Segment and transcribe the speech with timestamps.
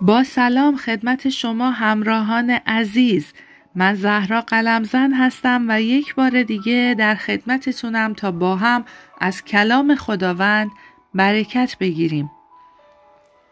[0.00, 3.32] با سلام خدمت شما همراهان عزیز.
[3.74, 8.84] من زهرا قلمزن هستم و یک بار دیگه در خدمتتونم تا با هم
[9.20, 10.70] از کلام خداوند
[11.14, 12.30] برکت بگیریم.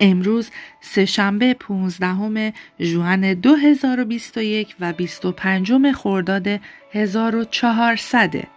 [0.01, 6.61] امروز سهشنبه 15 ژوئن 2021 و 25 خرداد
[6.93, 8.54] 1400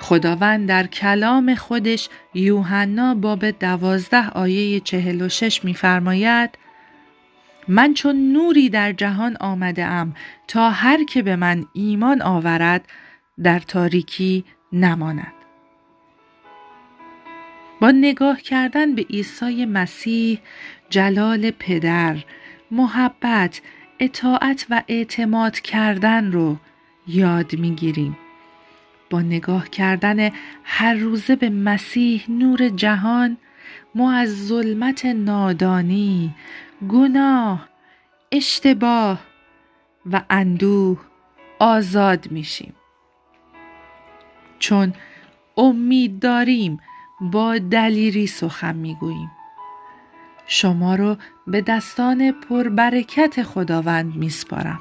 [0.00, 6.58] خداوند در کلام خودش یوحنا باب دوازده آیه چهل و شش میفرماید
[7.68, 10.14] من چون نوری در جهان آمده ام
[10.48, 12.88] تا هر که به من ایمان آورد
[13.42, 15.32] در تاریکی نماند.
[17.80, 20.40] با نگاه کردن به عیسی مسیح
[20.90, 22.16] جلال پدر
[22.70, 23.60] محبت
[24.00, 26.56] اطاعت و اعتماد کردن رو
[27.06, 28.16] یاد می‌گیریم.
[29.10, 30.30] با نگاه کردن
[30.64, 33.36] هر روزه به مسیح نور جهان
[33.94, 36.34] ما از ظلمت نادانی
[36.88, 37.68] گناه
[38.32, 39.20] اشتباه
[40.12, 41.00] و اندوه
[41.58, 42.74] آزاد میشیم.
[44.58, 44.92] چون
[45.56, 46.80] امید داریم
[47.20, 49.30] با دلیری سخن می‌گوییم.
[50.46, 54.80] شما رو به دستان پربرکت خداوند میسپارم.